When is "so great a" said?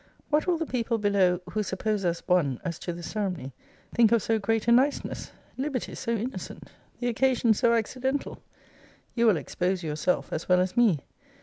4.23-4.71